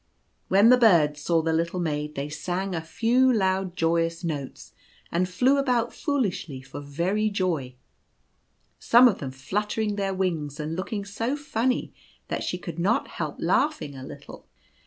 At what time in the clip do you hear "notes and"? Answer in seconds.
4.23-5.29